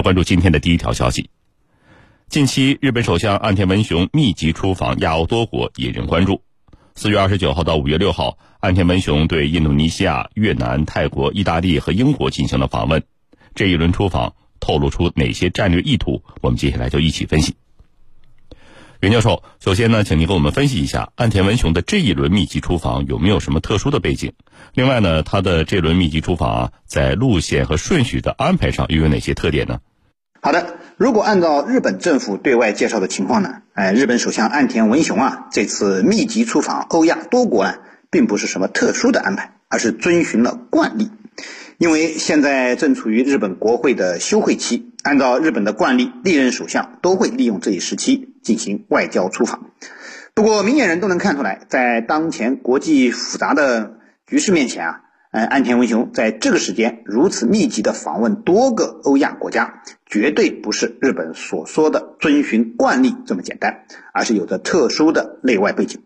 [0.00, 1.28] 来关注今天的第一条消息。
[2.30, 6.40] 近期，日本首相岸田文雄密集出访亚欧多国，引人关注。
[6.94, 13.02] 四月二十九号到五月六号，岸田文雄对印度尼西亚、越南、泰国、意大利和英国进行了访问。
[13.54, 16.22] 这一轮出访透露出哪些战略意图？
[16.40, 17.56] 我们接下来就一起分析。
[19.00, 24.32] 袁教授，首先呢，请您给我们分析一下岸田文雄的这一轮密集出访有没有什么特殊的背景？
[24.72, 29.80] 另外呢，他的这轮密集出访啊，在路线和顺序的安排上又有哪些特点呢？
[30.42, 37.74] 好的，如果按照日本政府对外介绍的情况呢，哎，日本首相岸田文雄啊，这次密集出访欧亚多国呢，
[38.10, 41.10] 并不是什么特殊的安排，而是遵循了惯例。
[41.76, 49.66] 因为现在正处于日本国会的休会期，按照日本的惯例，历任首相都会利用这一时期进行外交出访。
[50.32, 55.00] 不过，明眼人都能看出来，在当前国际复杂的局势面前啊。
[55.32, 66.02] 呃，岸田文雄在这个时间如此密集的访问多个欧亚国家，绝对不是日本所说的遵循惯例这么简单，而是有着特殊的内外背景。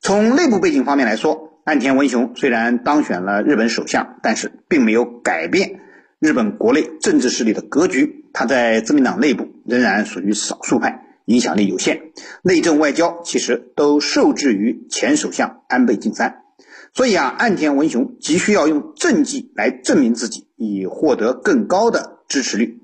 [0.00, 5.80] 从内部背景方面来说，岸田文雄虽然当选了日本首相，但是并没有改变
[6.18, 8.24] 日本国内政治势力的格局。
[8.32, 16.44] 他在自民党内部仍然属于少数派，影响力有限，内政外交其实都受制于前首相安倍晋三。
[16.98, 22.80] 所以啊，岸田文雄急需要用政绩来证明自己，以获得更高的支持率。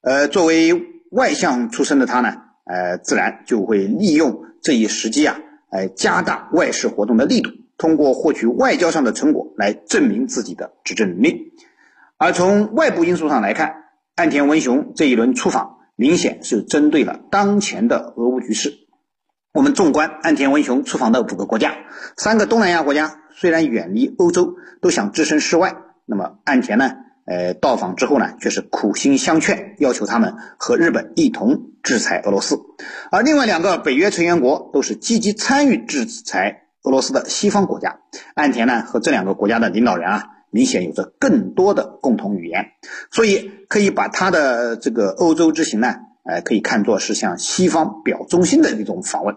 [0.00, 5.38] 呃，作为外相出身的他呢，呃，自然就会利用这一时机啊，
[5.70, 11.52] 来加大外事活动的力度，通过获取外交上的成果来证明自己的执政能力。
[12.18, 13.84] 而从外部因素上来看，
[14.16, 18.74] 岸田文雄这一轮出访明显是针对了当前的俄乌局势。
[19.52, 21.76] 我们纵观岸田文雄出访的五个国家，
[22.16, 25.76] 三个东南亚国家虽然远离欧洲，都想置身事外。
[26.06, 26.92] 那么岸田呢？
[27.26, 32.58] 呃，到访之后呢，却是苦心相劝，要求他们和日本一同制裁俄罗斯。
[33.10, 38.00] 而另外两个北约成员国都是积极参与制裁俄罗斯的西方国家。
[38.34, 42.66] 岸田呢，和这两个国家的领导人啊，明显有着更多的共同语言，
[43.10, 45.94] 所以可以把他的这个欧洲之行呢，
[46.24, 49.34] 呃，可以看作是向西方表忠心的一种访问。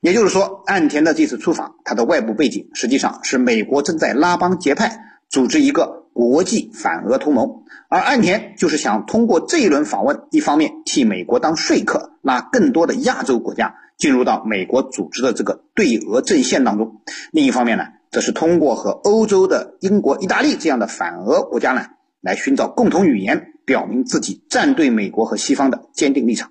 [0.00, 17.00] 也就是说，岸田的这次出访，他的外部背景实际上是美国正在拉帮结派，组织一个国际反俄同盟，而岸田就是想通过这一轮访问，一方面替美国当说客，拉更多的亚洲国家进入到美国组织的这个对俄阵线当中；
[17.30, 21.86] 另一方面呢，则是通过和欧洲的英国、意大利这样的反俄国家呢，
[22.20, 26.50] 来寻找共同语言，表明自己站队美国和西方的坚定立场。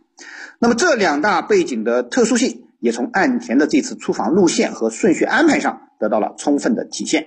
[0.57, 2.63] 那么这两大背景的特殊性。
[2.81, 7.25] 也从岸田的这次出访路线和顺序安排上得到了充分的体现。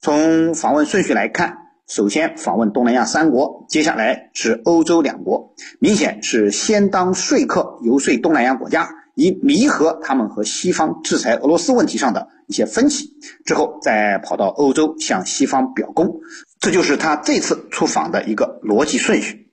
[0.00, 13.12] 从访问顺序来看，首先访问东南亚三国，接下来是欧洲两国，明显是先当说客游说东南亚国家，以弥合他们和西方制裁俄罗斯问题上的一些分歧，
[13.44, 16.20] 之后再跑到欧洲向西方表功，
[16.60, 19.48] 这就是他这次出访的一个逻辑顺序。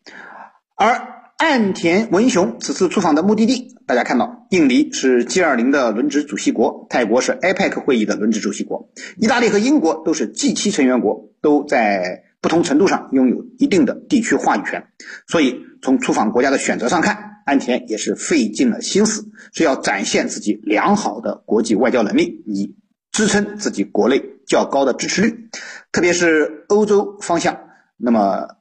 [0.75, 1.18] 而
[1.49, 14.89] 岸田文雄此次出访的目的地，大家看到，印尼是 G20 的轮值主席国，泰国是 APEC 会议的轮值主席国，意大利和英国都是 G7 成员国，都在不同程度上拥有一定的地区话语权。
[15.25, 22.75] 所以，从出访国家的选择上看，岸田也是费尽了心思，是要展现自己良好的国际外交能力，以
[23.11, 25.49] 支撑自己国内较高的支持率，
[25.91, 27.57] 特别是欧洲方向。
[27.97, 28.58] 那么。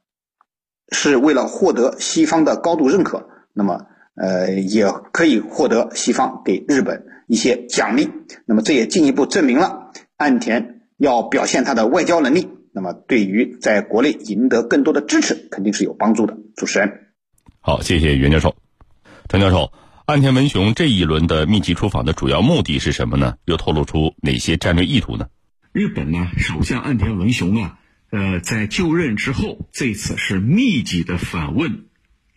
[0.91, 8.09] 是为了获得西方的高度认可，那么呃也可以获得西方给日本一些奖励，
[8.45, 16.37] 那么这也进一步证明了岸田要表现他的外交能力，那么对于在国内赢得更多的支持肯定是有帮助的。
[16.55, 17.07] 主持人，
[17.61, 18.55] 好，谢谢袁教授。
[19.29, 19.71] 陈教授，
[20.05, 23.35] 岸田文雄这一轮的密集出访的主要目的是什么呢？
[23.45, 25.27] 又透露出哪些战略意图呢？
[25.71, 27.78] 日本呢，首相岸田文雄啊。
[28.11, 31.85] 呃，在就任之后，这次是密集的访问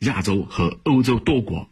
[0.00, 1.70] 亚洲和欧洲多国。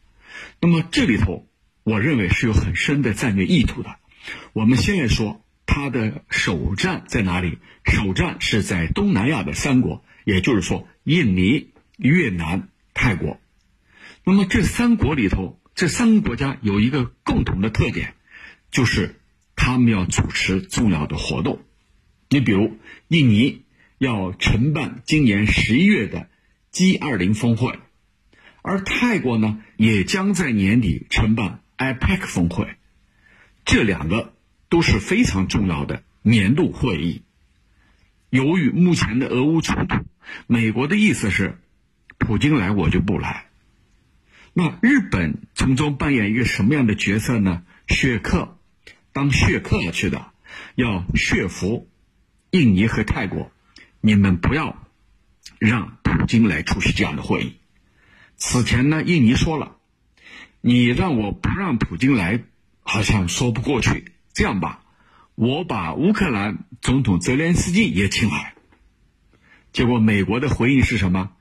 [0.58, 1.46] 那么这里头，
[1.84, 3.96] 我认为是有很深的战略意图的。
[4.54, 7.58] 我们先来说他的首战在哪里？
[7.84, 11.68] 首战是在东南亚的三国，也就是说印尼、
[11.98, 13.38] 越南、泰国。
[14.24, 18.14] 那么这三国里头，这三个国家有一个共同的特点，
[18.70, 19.20] 就是
[19.56, 21.60] 他们要主持重要的活动。
[22.30, 23.66] 你比如印尼。
[24.00, 26.30] 要承办今年十一月的
[26.70, 27.78] G 二零峰会，
[28.62, 32.76] 而泰国呢也将在年底承办 IPEC 峰会，
[33.66, 34.32] 这两个
[34.70, 37.24] 都是非常重要的年度会议。
[38.30, 40.06] 由于目前的俄乌冲突，
[40.46, 41.58] 美国的意思是，
[42.16, 43.48] 普京来我就不来。
[44.54, 47.64] 那日本从中扮演一个什么样的角色呢？
[47.86, 48.56] 说客，
[49.12, 50.32] 当说客去的，
[50.74, 51.90] 要说服
[52.50, 53.52] 印尼和泰国，
[54.00, 54.76] 你们不要
[55.58, 57.56] 让普京来出席这样的会议。
[58.36, 59.76] 此前呢，印尼说了，
[60.60, 62.42] 你让我不让普京来，
[62.82, 64.12] 好像说不过去。
[64.32, 64.82] 这样吧，
[65.34, 68.54] 我把乌克兰总统泽连斯基也请来。
[69.72, 71.32] 结果美国的回应是什么？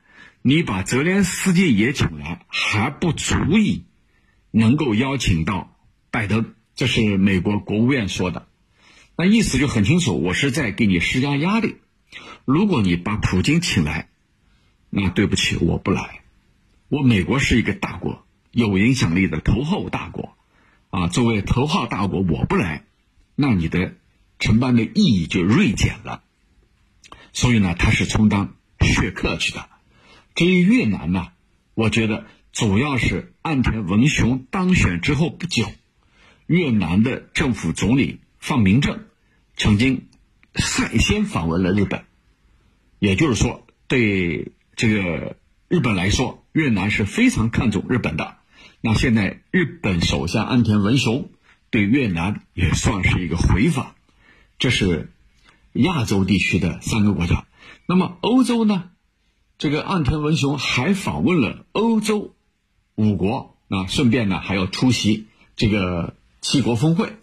[0.41, 3.85] 你把泽连斯基也请来，还不足以
[4.51, 5.77] 能够邀请到
[6.11, 8.47] 拜登，这是美国国务院说的。
[9.17, 11.77] 那意思就很清楚，我是在给你施加压力。
[12.51, 14.09] 如果你把普京请来，
[14.89, 16.21] 那对不起，我不来。
[16.87, 20.35] 我美国是一个大国，有影响力的头号大国，
[20.89, 22.85] 啊，作为头号大国，我不来，
[23.35, 23.93] 那你的
[24.39, 26.23] 承办的意义就锐减了。
[27.33, 29.69] 所以呢，他是充当说客去的。
[30.33, 31.27] 至于越南呢，
[31.75, 35.71] 我觉得主要是岸田文雄当选之后不久，
[36.47, 39.05] 越南的政府总理范明正
[39.55, 40.07] 曾经
[40.55, 42.05] 率先访问了日本，
[42.99, 45.37] 也就是说，对这个
[45.67, 48.35] 日本来说，越南是非常看重日本的。
[48.81, 51.31] 那现在日本首相岸田文雄
[51.69, 53.95] 对越南也算是一个回访，
[54.57, 55.11] 这是
[55.73, 57.45] 亚洲地区的三个国家。
[57.85, 58.91] 那么欧洲呢？
[59.57, 62.33] 这个岸田文雄还访问了欧洲
[62.95, 67.17] 五国啊，顺便呢还要出席这个七国峰会。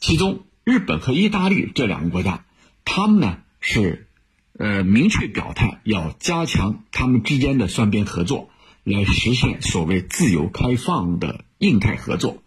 [0.00, 2.44] 其中，日本和意大利这两个国家，
[2.84, 4.08] 他们呢是
[4.60, 8.50] 呃明确表态要加强他们之间的双边合作，
[8.84, 12.42] 来实现所谓自由开放的印太合作。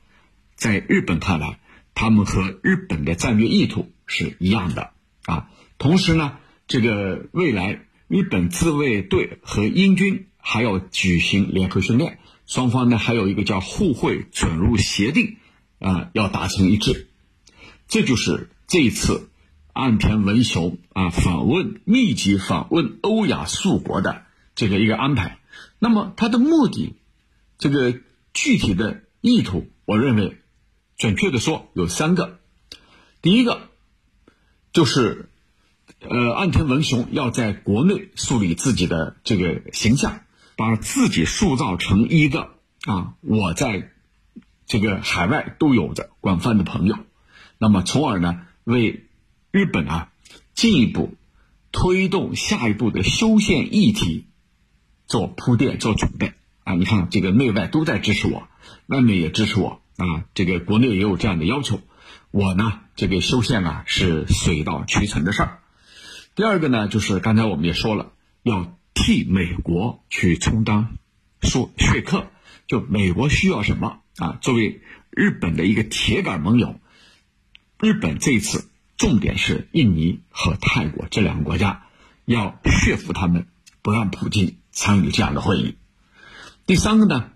[0.55, 1.59] 在日本看来，
[1.95, 4.91] 他们和日本的战略意图是一样的
[5.25, 5.49] 啊。
[5.79, 6.37] 同时呢，
[6.67, 7.87] 这个未来。
[8.09, 15.37] 日本自卫队和英军还要举行联合训练，双方呢还有一个叫互惠准入协定，
[15.79, 17.07] 啊，要达成一致。
[17.87, 19.31] 这就是这一次
[19.73, 24.23] 岸田文雄啊访问密集访问欧亚数国的
[24.55, 25.39] 这个一个安排。
[25.79, 26.95] 那么他的目的，
[27.57, 27.99] 这个
[28.33, 30.37] 具体的意图，我认为
[30.97, 32.39] 准确的说有三个。
[33.21, 33.69] 第一个
[34.71, 35.29] 就是。
[35.99, 40.21] 呃，岸田文雄要在国内树立自己的这个形象，
[40.57, 42.49] 把自己塑造成一个
[42.85, 43.91] 啊，我在
[44.65, 46.97] 这个海外都有着广泛的朋友，
[47.57, 49.02] 那么从而呢，为
[49.53, 50.11] 日本啊
[50.55, 51.13] 进一步
[51.71, 54.25] 推动下一步的修宪议题
[55.05, 56.33] 做铺垫、做准备
[56.63, 56.73] 啊。
[56.73, 58.47] 你看，这个内外都在支持我，
[58.87, 61.81] 外面也支持我啊，这个国内也有这样的要求，
[62.31, 65.59] 我呢，这个修宪啊是水到渠成的事儿。
[66.33, 68.11] 第二个呢，就是刚才我们也说了，
[68.41, 70.95] 要替美国去充当
[71.43, 72.31] 说说客，
[72.65, 74.39] 就美国需要什么啊？
[74.41, 76.79] 作为日本的一个铁杆盟友，
[77.79, 78.67] 日本这一次
[78.97, 81.83] 重点是印尼和泰国这两个国家，
[82.25, 83.47] 要说服他们
[83.81, 85.75] 不让普京参与这样的会议。
[86.65, 87.31] 第三个呢，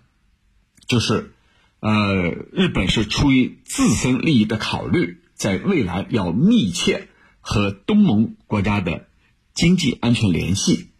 [0.86, 1.34] 就是
[1.80, 7.08] 呃，日本是出于自身利益的考虑，在未来要密切。
[7.40, 9.06] 和东盟国家的
[9.54, 10.90] 经济安全联系，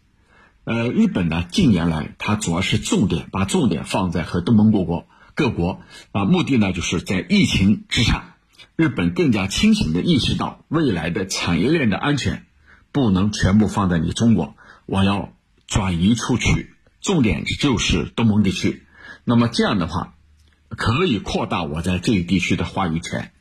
[0.64, 8.37] 呃，日本呢近年来它主要是重点把重点放在和东盟各国各国啊，目的呢就是在疫情之下，
[8.76, 12.46] 日本更加清醒的意识到未来的产业链的安全
[12.92, 14.54] 不能全部放在你中国，
[14.86, 15.32] 我要
[15.66, 18.84] 转移出去，重点就是东盟地区，
[19.24, 20.14] 那么这样的话
[20.68, 23.32] 可以扩大我在这一地区的话语权。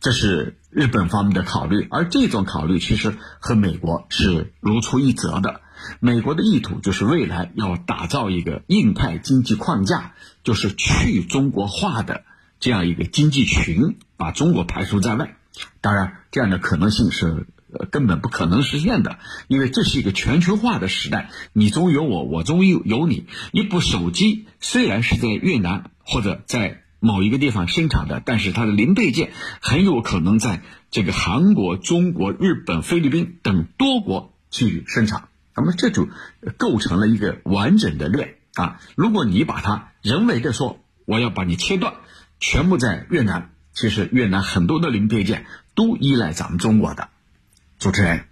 [0.00, 5.60] 这是日本方面的考虑，而这种考虑其实和美国是如出一辙的。
[6.00, 12.24] 美国的意图就是未来要打造一个印太经济框架，就是去中国化的
[12.62, 15.36] 这样一个经济群，把中国排除在外。
[15.82, 17.46] 当然，这样的可能性是
[17.90, 23.26] 根本不可能实现的，因为这是一个全球化的时代，你中有我，我中有有你。
[23.50, 26.78] 一部手机虽然是在越南或者在。
[27.04, 35.24] 某一个地方生产的，但是它的零配件很有可能在这个韩国、中国、日本、菲律宾等多国去生产，
[35.56, 36.08] 那么这就
[36.58, 38.80] 构成了一个完整的链啊！
[38.94, 41.94] 如果你把它人为的说，我要把你切断，
[42.42, 45.46] 全部在越南，其实越南很多的零配件
[45.76, 47.08] 都依赖咱们中国的。
[47.78, 48.24] 主持人，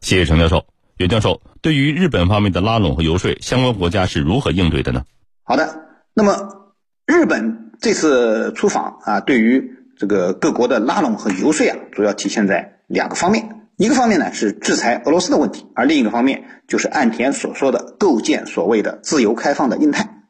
[0.00, 0.66] 谢谢程教授。
[0.98, 5.04] 袁教授，对于日本方面的拉拢和游说，相关国家是如何应对的呢？
[5.42, 6.72] 好的，那么
[7.06, 7.62] 日本。
[7.80, 20.22] 这次出访啊，对于这个各国的拉拢和游说啊，主要体现在两个方面一个方面呢是制裁俄罗斯的问题，而另一个方面就是岸田所说的构建所谓的自由开放的印太。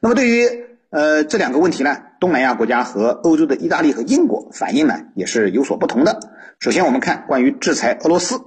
[0.00, 0.48] 那么对于
[0.92, 6.20] 呃这两个问题呢，东南亚国家和欧洲的意大利和英国反应呢也是有所不同的。
[6.60, 8.40] 首先我们看关于制裁俄罗斯，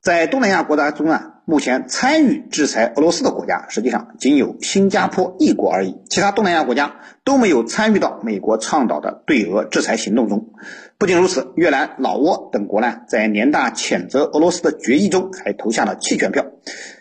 [0.00, 1.28] 在东南亚国家中啊。
[1.44, 10.52] 目前参与制裁俄罗斯的国家，实际上仅有新加坡一国而已，其他东南亚国家都没有参与到美国倡导的对俄制裁行动中。
[10.98, 16.46] 不仅如此，越南、老挝等国呢，在联大谴责俄罗斯的决议中还投下了弃权票，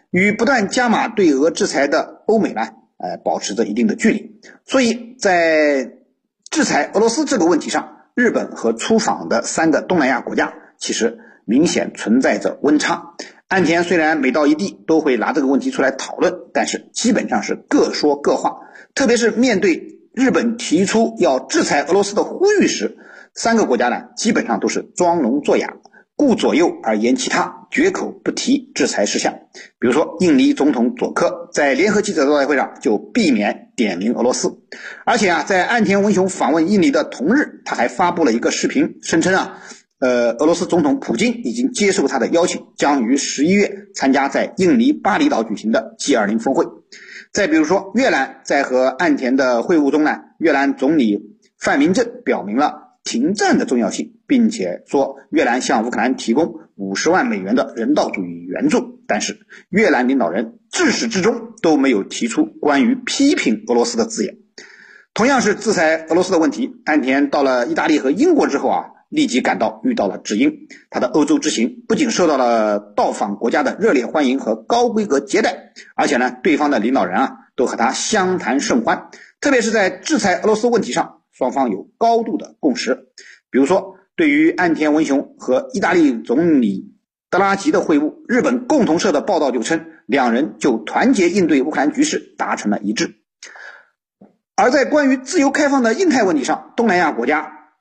[0.10, 2.68] 与不断加码对俄制裁的欧美呢，
[3.02, 4.40] 呃，保持着一定的距离。
[4.64, 5.92] 所以在
[6.52, 13.16] 制裁俄罗斯这个问题上，日本和出访的三个东南亚国家其实明显存在着温差。
[13.48, 18.60] 岸田虽然每到一地都会拿这个问题出来讨论，但是基本上是各说各话。
[18.94, 22.98] 特别是面对日本提出要制裁俄罗斯的呼吁时，
[23.34, 25.74] 三个国家呢基本上都是装聋作哑，
[26.22, 29.34] 顾左右而言其他，绝口不提制裁事项。
[29.80, 34.60] 比如说，印尼总统佐科在联合记者招待会上就避免点名俄罗斯，
[35.04, 39.58] 而且啊，在岸田文雄访问印尼的同日，他还发布了一个视频，声称啊。
[40.00, 46.68] 呃，俄罗斯总统普京已经接受他的邀请，将于十一月参加在印尼巴厘岛举行的 G20 峰会。
[47.34, 59.02] 再比如说，越南在和岸田的会晤中呢，越南总理范明政表明了停战的重要性，并且说越南向乌克兰提供五十万美元的人道主义援助。
[59.06, 64.38] 但是，越南领导人自始至终都没有提出关于批评俄罗斯的字眼。
[65.14, 68.86] 同样是制裁俄罗斯的问题，岸田到了意大利和英国之后啊。
[69.12, 79.10] 立即感到遇到了知音，他的欧洲之行不仅受到了到访国家的热烈欢迎和高规格接待，而且呢，对方的领导人啊都和他相谈甚欢。
[79.42, 83.10] 特别是在制裁俄罗斯问题上，双方有高度的共识。
[83.50, 86.94] 比如说，对于岸田文雄和意大利总理
[87.32, 93.16] 德拉吉的会晤，日本共同社的报道就称，两人就团结应对乌克兰局势达成了一致。
[94.56, 97.72] 而在关于自由开放的印太问题上，东南亚国家。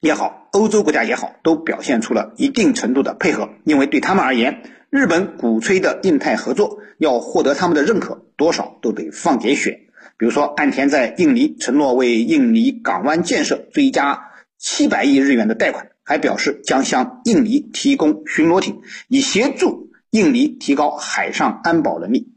[0.00, 9.78] 也好，欧洲国家也好，都表现出了一定程度的配合，因为对他们而言，日本鼓吹的印太合作要获得他们的认可，多少都得放点血。
[10.16, 14.30] 比如说，岸田在印尼承诺为印尼港湾建设追加
[14.62, 22.32] 七百亿日元的贷款，还表示将向印尼提供巡逻艇，以协助印尼提高海上安保能力。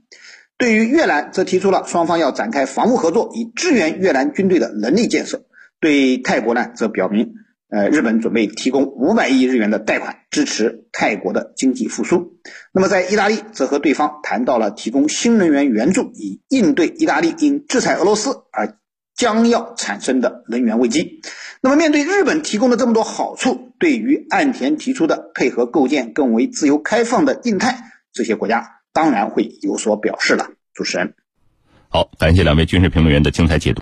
[0.57, 5.45] 对于越南，则提出了双方要展开防务合作，以支援越南军队的能力建设。
[5.79, 7.33] 对泰国呢，则表明。
[7.67, 12.37] 呃，日本准备提供五百亿日元的贷款支持泰国的经济复苏。
[12.71, 18.77] 那么，在意大利则和对方谈到了提供新能源援助，以应对意大利因制裁俄罗斯而
[19.15, 21.21] 将要产生的能源危机。
[21.61, 30.51] 那么，面对日本提供的这么多好处，对于岸田提出的配合构建更为自由开放的印太，这些国家当然会有所表示了。
[30.73, 31.13] 主持人，
[31.89, 33.73] 好，感谢两位军事评论员的精彩解读。